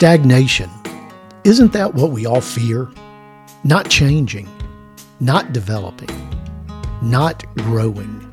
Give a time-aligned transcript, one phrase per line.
[0.00, 0.70] Stagnation.
[1.44, 2.88] Isn't that what we all fear?
[3.64, 4.48] Not changing,
[5.20, 6.08] not developing,
[7.02, 8.32] not growing.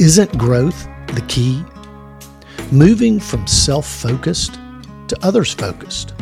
[0.00, 1.62] Isn't growth the key?
[2.72, 4.54] Moving from self focused
[5.06, 6.14] to others focused,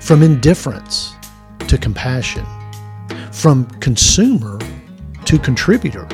[0.00, 1.12] from indifference
[1.68, 2.46] to compassion,
[3.32, 4.58] from consumer
[5.26, 6.08] to contributor,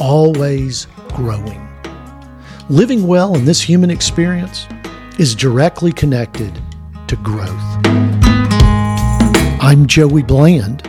[0.00, 1.62] always growing.
[2.68, 4.66] Living well in this human experience
[5.18, 6.60] is directly connected
[7.08, 7.50] to growth.
[9.62, 10.86] I'm Joey Bland,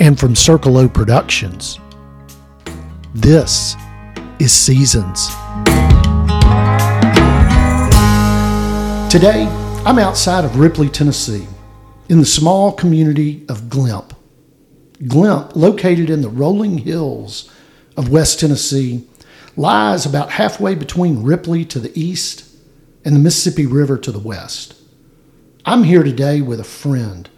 [0.00, 1.78] and from Circle O Productions,
[3.14, 3.76] this
[4.38, 5.28] is Seasons.
[9.12, 9.46] Today,
[9.84, 11.46] I'm outside of Ripley, Tennessee,
[12.08, 14.14] in the small community of Glimp.
[15.06, 17.50] Glimp, located in the rolling hills
[17.96, 19.07] of West Tennessee,
[19.58, 22.44] lies about halfway between Ripley to the east
[23.04, 24.74] and the Mississippi River to the west.
[25.64, 27.28] I'm here today with a friend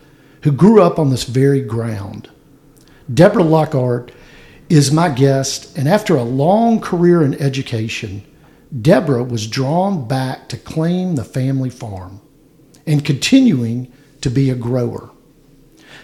[0.43, 2.29] who grew up on this very ground.
[3.13, 4.13] Debra Lockard
[4.69, 8.23] is my guest, and after a long career in education,
[8.83, 12.21] Debra was drawn back to claim the family farm
[12.87, 13.91] and continuing
[14.21, 15.11] to be a grower.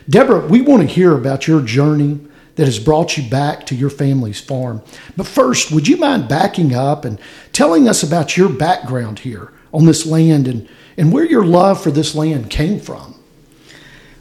[0.09, 2.27] Debra, we want to hear about your journey
[2.57, 4.83] that has brought you back to your family's farm.
[5.17, 7.21] But first, would you mind backing up and
[7.53, 11.91] telling us about your background here on this land and, and where your love for
[11.91, 13.15] this land came from?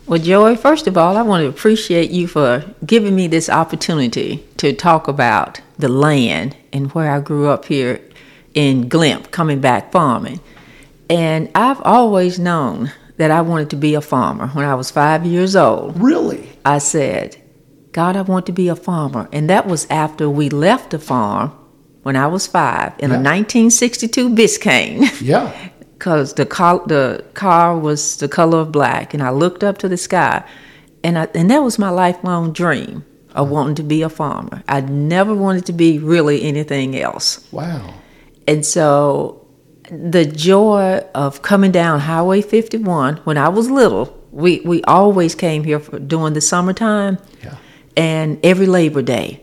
[0.06, 4.46] Well, Joey, first of all, I want to appreciate you for giving me this opportunity
[4.58, 8.02] to talk about the land and where I grew up here
[8.54, 10.42] in Glimp, coming back farming.
[11.10, 14.48] And I've always known that I wanted to be a farmer.
[14.50, 16.50] When I was five years old, Really?
[16.64, 17.38] I said,
[17.96, 19.24] God, I want to be a farmer.
[19.32, 21.48] And that was after we left the farm
[22.04, 23.18] when I was five in Yeah.
[23.18, 25.00] a 1962 Biscayne.
[25.34, 25.52] Yeah.
[25.98, 29.88] because the car, the car was the color of black, and I looked up to
[29.88, 30.44] the sky,
[31.06, 33.04] and I, and that was my lifelong dream
[33.34, 34.58] of wanting to be a farmer.
[34.68, 37.94] I never wanted to be really anything else, Wow.
[38.46, 39.48] and so
[39.90, 45.64] the joy of coming down Highway 51 when I was little, we we always came
[45.64, 47.56] here for during the summertime, Yeah.
[47.98, 49.42] And every Labor Day,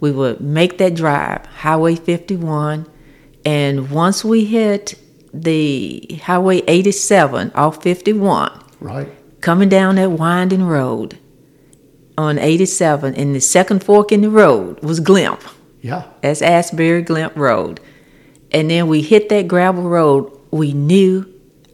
[0.00, 2.86] we would make that drive, Highway 51.
[3.44, 4.94] And once we hit
[5.32, 9.08] the Highway 87 off 51, Right.
[9.40, 11.18] coming down that winding road
[12.18, 15.40] on 87, and the second fork in the road was Glimp.
[15.80, 16.04] Yeah.
[16.22, 17.80] That's Asbury Glimp Road.
[18.50, 20.30] And then we hit that gravel road.
[20.50, 21.26] We knew,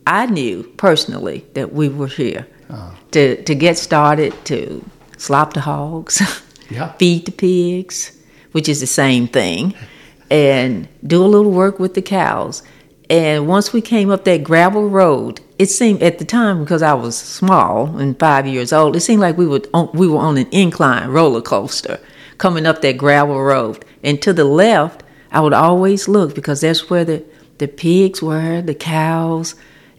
[0.06, 2.90] I knew personally that we were here uh-huh.
[3.12, 4.84] to, to get started to
[5.22, 6.20] slop the hogs,
[6.68, 6.92] Yeah.
[6.98, 8.12] feed the pigs,
[8.52, 9.74] which is the same thing,
[10.30, 12.62] and do a little work with the cows.
[13.08, 16.94] And once we came up that gravel road, it seemed at the time because I
[16.94, 20.38] was small and five years old, it seemed like we would on, we were on
[20.38, 22.00] an incline roller coaster
[22.38, 23.84] coming up that gravel road.
[24.02, 27.22] And to the left, I would always look because that's where the
[27.58, 29.54] the pigs were, the cows,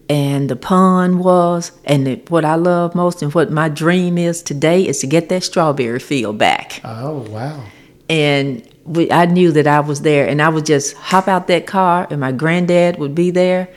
[0.10, 1.72] and the pun was.
[1.86, 5.30] And the, what I love most and what my dream is today is to get
[5.30, 7.64] that strawberry field back Oh, wow.
[8.10, 11.66] and we, I knew that I was there, and I would just hop out that
[11.68, 13.70] car, and my granddad would be there,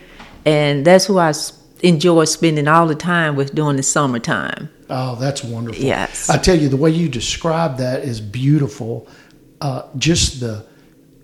[0.44, 1.32] and that's who i
[1.82, 4.69] enjoy spending all the time with during the summertime.
[4.91, 5.81] Oh, that's wonderful.
[5.84, 6.28] Yes.
[6.28, 9.06] I tell you, the way you describe that is beautiful.
[9.60, 10.66] Uh, just the,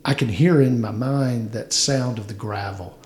[0.05, 2.97] I can hear in my mind that sound of the gravel.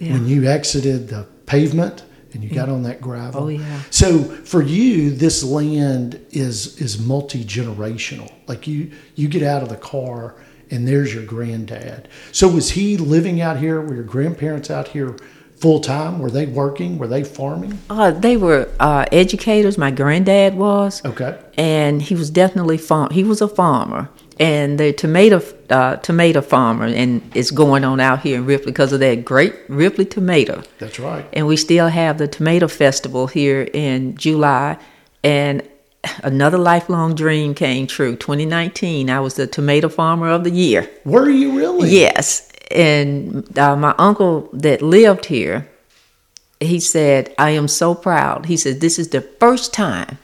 [0.00, 3.44] When you exited the pavement and you got on that gravel.
[3.44, 3.80] Oh, yeah.
[3.90, 8.30] So for you, this land is is multi generational.
[8.46, 10.34] Like you you get out of the car
[10.70, 12.08] and there's your granddad.
[12.32, 13.80] So was he living out here?
[13.80, 15.16] Were your grandparents out here
[15.56, 16.18] full time?
[16.18, 16.98] Were they working?
[16.98, 17.78] Were they farming?
[17.88, 19.78] Uh, they were uh, educators.
[19.78, 21.38] My granddad was, Okay.
[21.56, 23.10] and he was definitely farm.
[23.12, 28.20] He was a farmer, and the tomato uh, tomato farmer, and it's going on out
[28.20, 30.62] here in Ripley because of that great Ripley tomato.
[30.78, 31.26] That's right.
[31.32, 34.78] and we still have the tomato festival here in July.
[35.24, 35.62] And
[36.22, 38.14] another lifelong dream came true.
[38.14, 40.88] 2019, I was the tomato farmer of the year.
[41.04, 41.88] Were you really?
[41.90, 45.68] Yes, and uh, my uncle that lived here,
[46.60, 50.18] he said, "I am so proud." He said, "This is the first time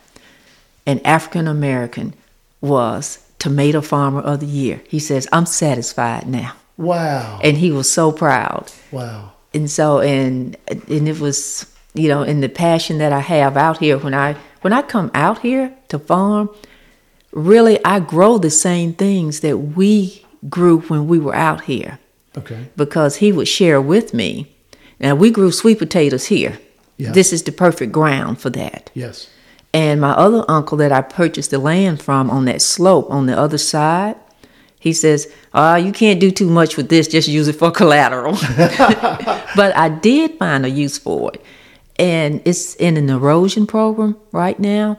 [0.86, 2.14] an African American
[2.60, 7.38] was tomato farmer of the year." He says, "I'm satisfied now," Wow.
[7.44, 9.32] and he was so proud Wow.
[9.54, 13.78] and so and and it was you know in the passion that I have out
[13.84, 16.48] here when I when I come out here to farm
[17.32, 21.98] really I grow the same things that we grew when we were out here
[22.36, 22.58] Okay.
[22.76, 24.46] because he would share with me
[25.00, 26.52] Now we grew sweet potatoes here.
[26.96, 27.12] Yeah.
[27.12, 28.90] This is the perfect ground for that.
[28.94, 29.26] Yes.
[29.74, 33.38] And my other uncle that I purchased the land from on that slope on the
[33.38, 34.16] other side,
[34.78, 37.08] he says, "Ah, you can't do too much with this.
[37.08, 38.32] Just use it for collateral."
[39.56, 41.42] but I did find a use for it,
[41.98, 44.98] and it's in an erosion program right now,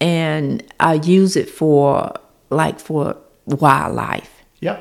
[0.00, 2.12] and I use it for
[2.50, 4.30] like for wildlife
[4.60, 4.80] Yeah.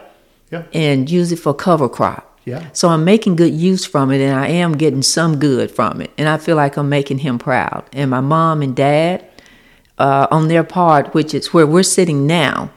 [0.51, 0.63] Yeah.
[0.73, 2.25] and use it for cover crop.
[2.45, 2.67] Yeah.
[2.73, 6.09] So I'm making good use from it, and I am getting some good from it,
[6.17, 7.85] and I feel like I'm making him proud.
[7.93, 9.28] And my mom and dad,
[9.99, 12.71] uh, on their part, which is where we're sitting now,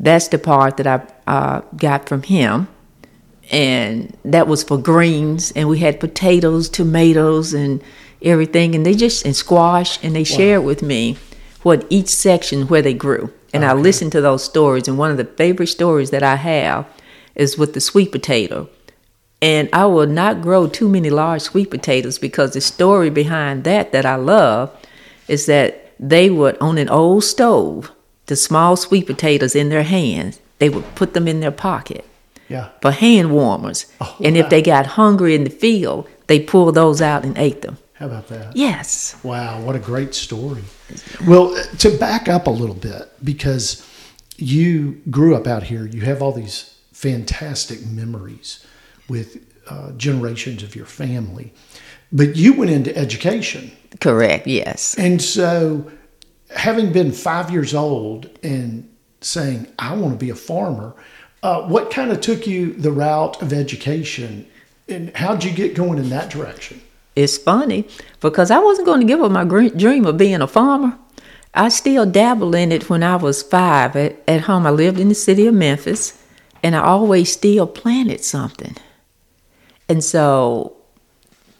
[0.00, 2.66] that's the part that I uh, got from him,
[3.50, 7.82] and that was for greens, and we had potatoes, tomatoes, and
[8.22, 11.18] everything, and they just and squash, and they shared with me
[11.62, 14.88] what each section where they grew, and I listened to those stories.
[14.88, 16.86] And one of the favorite stories that I have
[17.34, 18.68] is with the sweet potato.
[19.40, 23.90] And I will not grow too many large sweet potatoes because the story behind that
[23.90, 24.70] that I love
[25.26, 27.90] is that they would on an old stove,
[28.26, 32.04] the small sweet potatoes in their hands, they would put them in their pocket
[32.48, 32.68] Yeah.
[32.82, 33.86] for hand warmers.
[34.00, 34.42] Oh, and wow.
[34.42, 37.78] if they got hungry in the field, they pulled those out and ate them.
[37.94, 38.56] How about that?
[38.56, 39.16] Yes.
[39.22, 40.62] Wow, what a great story.
[41.26, 43.86] Well, to back up a little bit, because
[44.36, 48.66] you grew up out here, you have all these fantastic memories
[49.08, 49.38] with
[49.68, 51.52] uh, generations of your family,
[52.10, 53.70] but you went into education.
[54.00, 54.46] Correct.
[54.46, 54.96] Yes.
[54.98, 55.90] And so,
[56.54, 58.88] having been five years old and
[59.20, 60.94] saying, I want to be a farmer,
[61.42, 64.46] uh, what kind of took you the route of education?
[64.88, 66.80] And how'd you get going in that direction?
[67.14, 67.86] It's funny
[68.20, 70.98] because I wasn't going to give up my dream of being a farmer.
[71.54, 74.66] I still dabbled in it when I was five at, at home.
[74.66, 76.18] I lived in the city of Memphis
[76.62, 78.76] and I always still planted something.
[79.88, 80.76] And so,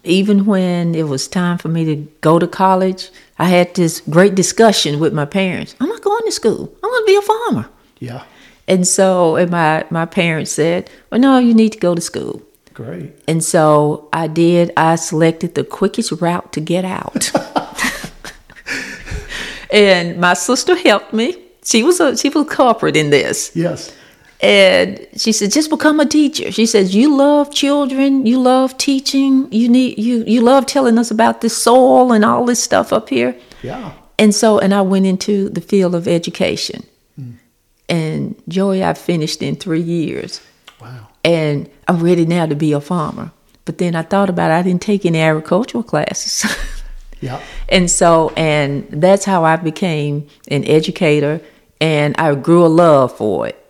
[0.03, 3.09] even when it was time for me to go to college,
[3.39, 5.75] I had this great discussion with my parents.
[5.79, 7.69] I'm not going to school, I'm going to be a farmer.
[7.99, 8.23] Yeah,
[8.67, 12.41] And so, and my, my parents said, Well, no, you need to go to school.
[12.73, 13.13] great.
[13.27, 14.71] And so I did.
[14.75, 17.31] I selected the quickest route to get out.
[19.71, 21.37] and my sister helped me.
[21.63, 23.51] She was a she was a culprit in this.
[23.55, 23.93] Yes.
[24.43, 26.51] And she said, just become a teacher.
[26.51, 31.09] She says, you love children, you love teaching, you need you you love telling us
[31.11, 33.35] about the soul and all this stuff up here.
[33.61, 33.93] Yeah.
[34.19, 36.83] And so, and I went into the field of education.
[37.15, 37.31] Hmm.
[37.87, 40.41] And joy I finished in three years
[40.81, 41.07] Wow.
[41.23, 43.31] and I'm ready now to be a farmer.
[43.65, 46.45] But then I thought about it, I didn't take any agricultural classes.
[47.21, 47.39] Yeah.
[47.69, 51.39] and so, and that's how I became an educator
[51.79, 53.62] and I grew a love for it.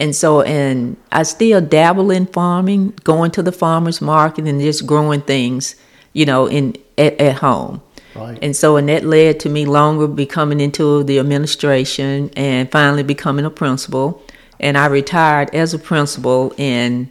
[0.00, 4.86] And so, and I still dabble in farming, going to the farmer's market and just
[4.86, 5.74] growing things,
[6.12, 7.82] you know, in at, at home.
[8.14, 8.38] Right.
[8.42, 13.44] And so, and that led to me longer becoming into the administration and finally becoming
[13.44, 14.22] a principal.
[14.60, 17.10] And I retired as a principal in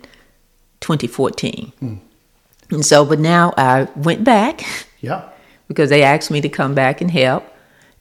[0.82, 1.72] 2014.
[1.80, 1.96] Hmm.
[2.72, 4.64] And so, but now I went back
[5.00, 5.30] Yeah.
[5.68, 7.46] because they asked me to come back and help.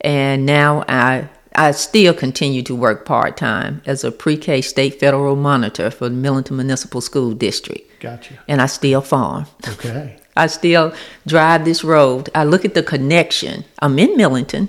[0.00, 5.36] And now I I still continue to work part time as a pre-K state federal
[5.36, 7.90] monitor for the Millington Municipal School District.
[8.00, 8.34] Gotcha.
[8.46, 9.46] And I still farm.
[9.66, 10.18] Okay.
[10.36, 10.92] I still
[11.26, 12.28] drive this road.
[12.34, 13.64] I look at the connection.
[13.80, 14.68] I'm in Millington,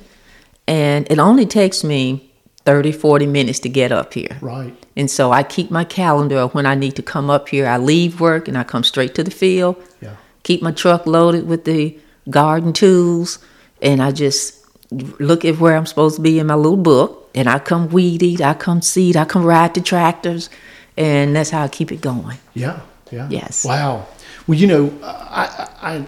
[0.66, 2.32] and it only takes me
[2.64, 4.38] 30, 40 minutes to get up here.
[4.42, 4.74] Right.
[4.96, 7.68] And so I keep my calendar of when I need to come up here.
[7.68, 10.16] I leave work and I come straight to the field, Yeah.
[10.44, 11.98] keep my truck loaded with the
[12.30, 13.40] garden tools,
[13.82, 14.57] and I just
[14.92, 17.30] look at where I'm supposed to be in my little book.
[17.36, 20.50] And I come weed eat, I come seed, I come ride the tractors,
[20.96, 22.38] and that's how I keep it going.
[22.56, 22.80] Yeah.
[23.12, 23.28] Yeah.
[23.30, 23.64] Yes.
[23.64, 24.08] Wow.
[24.48, 26.08] Well, you know, I, I,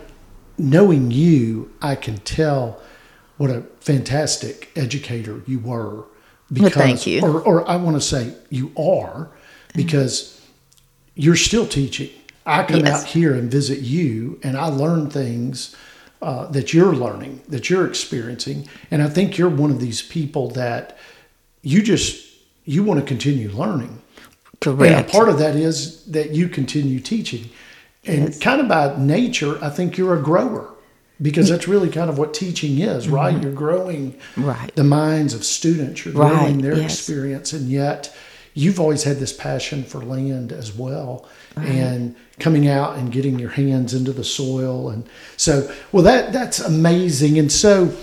[0.58, 2.82] knowing you, I can tell
[3.38, 6.06] what a fantastic educator you were.
[6.52, 7.22] Well, thank you.
[7.22, 9.30] Or, or I want to say you are,
[9.76, 10.42] because
[11.14, 12.10] you're still teaching.
[12.46, 13.04] I come Yes.
[13.04, 15.76] out here and visit you, and I learn things
[16.22, 20.50] uh, that you're learning, that you're experiencing, and I think you're one of these people
[20.52, 20.98] that
[21.62, 22.28] you just
[22.66, 24.02] you want to continue learning.
[24.62, 25.12] And a Correct.
[25.12, 27.50] part of that is that you continue teaching.
[28.06, 30.74] And kind of by nature, I think you're a grower
[31.22, 33.42] because that's really kind of what teaching is, right?
[33.42, 34.46] You're growing Mm-hmm.
[34.46, 34.76] Right.
[34.76, 36.94] the minds of students, you're Right, growing their yes.
[36.94, 37.54] experience.
[37.54, 38.14] And yet,
[38.54, 41.28] you've always had this passion for land as well.
[41.56, 44.90] And coming out and getting your hands into the soil.
[44.90, 47.38] And so, well, that that's amazing.
[47.38, 47.94] And so,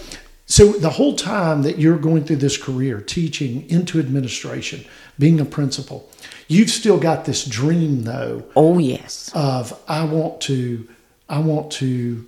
[0.47, 4.85] so the whole time that you're going through this career, teaching into administration,
[5.19, 6.09] being a principal,
[6.49, 9.31] you've still got this dream though oh yes.
[9.35, 10.89] of I want to
[11.29, 12.27] I want to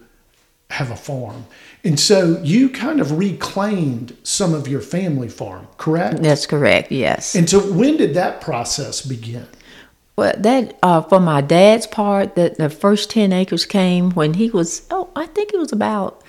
[0.70, 1.46] have a farm.
[1.82, 6.22] And so you kind of reclaimed some of your family farm, correct?
[6.22, 6.92] That's correct.
[6.92, 7.34] Yes.
[7.34, 9.46] And so when did that process begin?
[10.18, 14.50] Well, that uh, for my dad's part, that the first ten acres came when he
[14.50, 16.24] was oh, I think it was about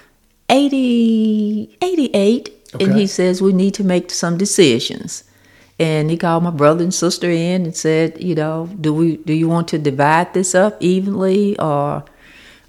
[0.48, 2.74] 80, 88.
[2.80, 5.24] and he says we need to make some decisions.
[5.80, 9.34] And he called my brother and sister in and said, you know, do we do
[9.34, 12.06] you want to divide this up evenly or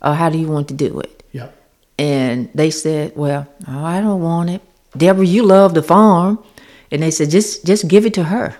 [0.00, 1.22] or how do you want to do it?
[1.32, 1.50] Yeah.
[1.98, 4.62] And they said, "Well, oh, I don't want it,
[4.96, 5.26] Debra.
[5.26, 6.42] You love the farm,"
[6.90, 8.56] and they said, "Just, just give it to her,"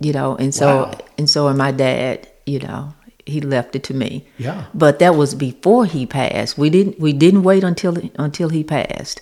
[0.00, 0.36] you know.
[0.36, 0.98] And so, Wow.
[1.18, 2.94] and so, and my dad, you know,
[3.26, 4.26] he left it to me.
[4.38, 4.64] Yeah.
[4.74, 6.58] But that was before he passed.
[6.58, 9.20] We didn't, we didn't wait until until he passed,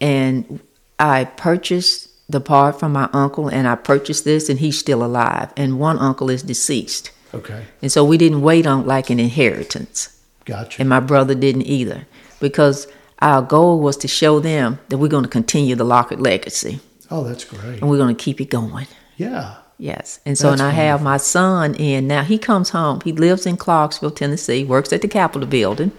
[0.00, 0.60] and
[0.98, 5.52] I purchased the part from my uncle, and I purchased this, and he's still alive,
[5.56, 7.62] and one uncle is deceased, Okay.
[7.82, 10.80] and so we didn't wait on like an inheritance Gotcha.
[10.80, 12.06] and my brother didn't either
[12.40, 12.88] because
[13.20, 16.80] our goal was to show them that we're going to continue the Lockard legacy
[17.12, 17.80] oh, that's great.
[17.80, 18.86] and we're going to keep it going.
[19.16, 19.54] Yeah.
[19.78, 20.20] Yes.
[20.24, 22.22] And so, That's and I have my son in now.
[22.22, 23.00] He comes home.
[23.02, 25.92] He lives in Clarksville, Tennessee, works at the Capitol building.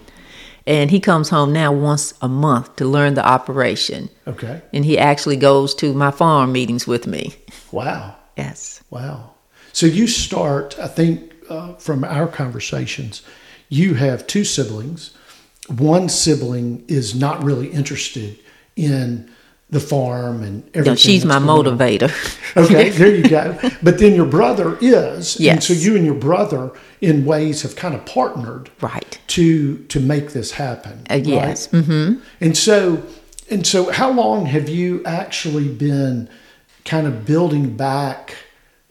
[0.66, 4.10] And he comes home now once a month to learn the operation.
[4.26, 4.60] Okay.
[4.72, 7.34] And he actually goes to my farm meetings with me.
[7.72, 8.16] Wow.
[8.36, 8.82] Yes.
[8.90, 9.34] Wow.
[9.72, 13.22] So you start, I think, uh, from our conversations,
[13.68, 15.14] you have two siblings.
[15.68, 18.38] One sibling is not really interested
[18.76, 19.30] in
[19.70, 20.92] the farm and everything.
[20.92, 21.78] No, she's my that's going on.
[21.78, 22.34] motivator.
[22.56, 23.56] Okay, there you go.
[23.82, 25.38] But then your brother is.
[25.40, 29.20] And so you and your brother, in ways, have kind of partnered right.
[29.28, 31.06] to to make this happen.
[31.10, 31.66] Uh, yes.
[31.66, 33.02] hmm And so,
[33.50, 36.28] and so, how long have you actually been
[36.84, 38.34] kind of building back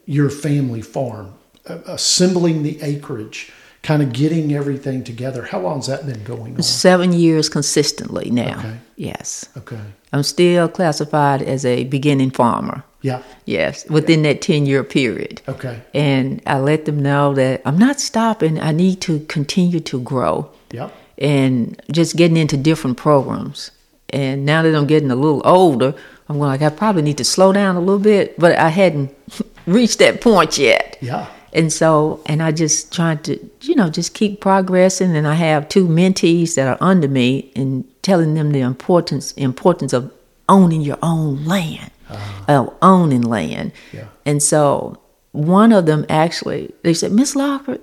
[0.06, 1.34] your family farm,
[1.66, 5.42] assembling the acreage, kind of getting everything together?
[5.44, 6.62] How long has that been going on?
[6.62, 8.58] Seven years consistently now.
[8.58, 8.76] Okay.
[8.96, 9.48] Yes.
[9.56, 9.80] Okay.
[10.12, 12.82] I'm still classified as a beginning farmer.
[13.00, 13.22] Yeah.
[13.44, 15.40] Yes, within that 10 year period.
[15.48, 15.80] Okay.
[15.94, 18.58] And I let them know that I'm not stopping.
[18.60, 20.90] I need to continue to grow Yeah.
[21.16, 23.70] and just getting into different programs.
[24.10, 25.94] And now that I'm getting a little older,
[26.28, 29.14] I'm going like I probably need to slow down a little bit, but I hadn't
[29.66, 30.96] reached that point yet.
[31.00, 31.26] Yeah.
[31.52, 35.16] And so, and I just trying to, you know, just keep progressing.
[35.16, 39.92] And I have two mentees that are under me and telling them the importance importance
[39.92, 40.12] of
[40.48, 42.44] owning your own land, uh-huh.
[42.48, 43.72] of owning land.
[43.92, 44.08] Yeah.
[44.26, 44.98] And so,
[45.32, 47.80] one of them actually, they said, Miss Lockard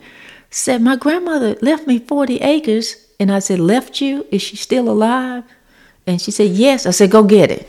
[0.49, 4.25] said, my grandmother left me forty acres, and I said, left you?
[4.31, 5.43] Is she still alive?
[6.07, 6.85] And she said, yes.
[6.85, 7.67] I said, go get it,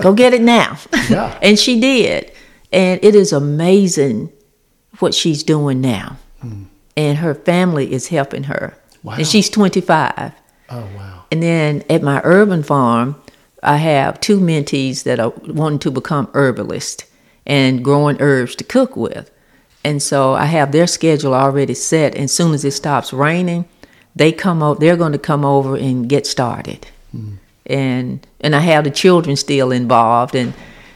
[0.00, 0.78] go get it now.
[1.10, 1.36] Yeah.
[1.42, 2.30] and she did,
[2.72, 4.30] and it is amazing
[5.02, 6.16] what she's doing now.
[6.96, 8.76] And her family is helping her.
[9.02, 9.14] Wow.
[9.14, 10.32] And she's 25.
[10.70, 11.24] Oh wow.
[11.30, 13.20] And then at my urban farm,
[13.62, 17.04] I have two mentees that are wanting to become herbalists
[17.46, 19.30] and growing herbs to cook with.
[19.84, 22.14] And so I have their schedule already set.
[22.14, 23.66] And as soon as it stops raining,
[24.14, 24.78] they come over.
[24.78, 26.86] They're going to come over and get started.
[27.10, 27.34] Hmm.
[27.66, 30.52] And and I have the children still involved, and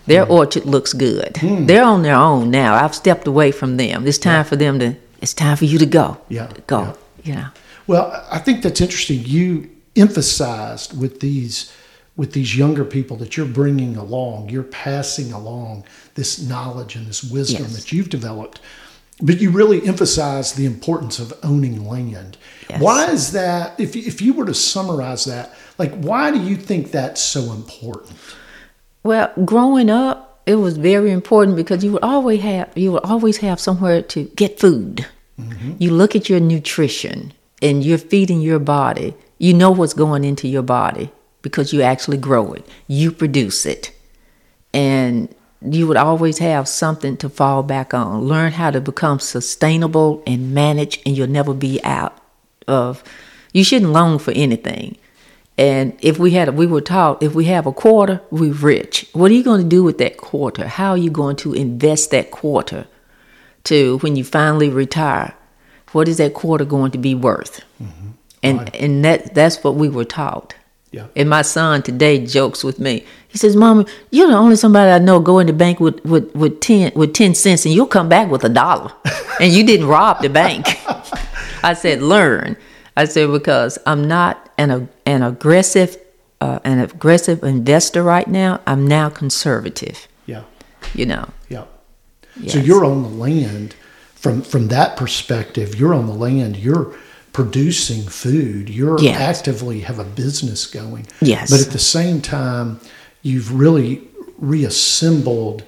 [0.06, 1.36] their orchard looks good.
[1.36, 1.66] Hmm.
[1.66, 2.74] They're on their own now.
[2.74, 4.06] I've stepped away from them.
[4.06, 4.96] It's time for them to.
[5.20, 6.18] It's time for you to go.
[6.28, 6.80] Yeah, go.
[6.82, 6.94] yeah.
[7.24, 7.48] You know.
[7.86, 9.22] Well, I think that's interesting.
[9.24, 11.72] You emphasized with these
[12.16, 15.84] with these younger people that you're bringing along, you're passing along
[16.14, 17.76] this knowledge and this wisdom Yes.
[17.76, 18.58] that you've developed.
[19.20, 22.36] But you really emphasize the importance of owning land.
[22.70, 22.80] Yes.
[22.80, 23.78] Why is that?
[23.78, 28.16] If if you were to summarize that, like why do you think that's so important?
[29.06, 33.36] Well, growing up, it was very important because you would always have you would always
[33.36, 35.06] have somewhere to get food.
[35.40, 35.74] Mm-hmm.
[35.78, 37.32] You look at your nutrition
[37.62, 39.14] and you're feeding your body.
[39.38, 42.66] You know what's going into your body because you actually grow it.
[42.88, 43.92] You produce it.
[44.74, 45.32] And
[45.62, 48.22] you would always have something to fall back on.
[48.22, 52.18] Learn how to become sustainable and manage and you'll never be out
[52.66, 53.04] of
[53.52, 54.98] you shouldn't long for anything.
[55.58, 59.08] And if we had, we were taught, if we have a quarter, we're rich.
[59.14, 60.68] What are you going to do with that quarter?
[60.68, 62.86] How are you going to invest that quarter
[63.64, 65.34] to when you finally retire?
[65.92, 67.62] What is that quarter going to be worth?
[67.82, 68.08] Mm-hmm.
[68.42, 68.76] And Right.
[68.76, 70.54] and that that's what we were taught.
[70.92, 71.06] Yeah.
[71.16, 73.04] And my son today jokes with me.
[73.28, 76.34] He says, "Mama, you're the only somebody I know go in the bank with with
[76.34, 78.92] with ten with ten cents, and you'll come back with a dollar,
[79.40, 80.66] and you didn't rob the bank."
[81.64, 82.56] I said, "Learn."
[82.96, 85.96] I said because I'm not an an aggressive
[86.40, 88.60] uh, an aggressive investor right now.
[88.66, 90.08] I'm now conservative.
[90.26, 90.42] Yeah.
[90.94, 91.28] You know.
[91.48, 91.64] Yeah.
[92.48, 93.74] So you're on the land
[94.14, 95.74] from from that perspective.
[95.74, 96.56] You're on the land.
[96.56, 96.94] You're
[97.32, 98.68] producing food.
[98.68, 99.20] You're Yes.
[99.20, 101.06] actively have a business going.
[101.20, 101.50] Yes.
[101.50, 102.80] But at the same time,
[103.22, 104.02] you've really
[104.38, 105.62] reassembled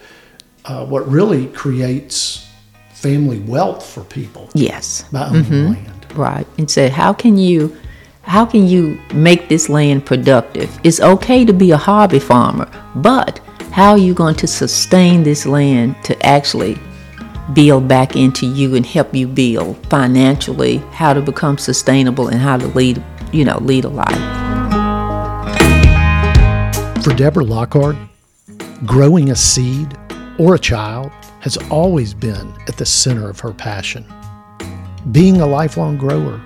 [0.65, 2.47] uh, what really creates
[2.93, 5.05] family wealth for people Yes.
[5.13, 5.98] by owning land.
[6.15, 6.47] Right.
[6.59, 7.77] And said, how can you
[8.23, 10.79] how can you make this land productive?
[10.85, 15.47] It's okay to be a hobby farmer, but how are you going to sustain this
[15.47, 16.79] land to actually
[17.55, 22.59] build back into you and help you build financially how to become sustainable and how
[22.59, 24.19] to lead you know lead a life
[27.03, 27.97] For Debra Lockard,
[28.85, 29.97] growing a seed
[30.39, 31.11] or a child
[31.41, 34.05] has always been at the center of her passion.
[35.13, 36.39] Being a lifelong grower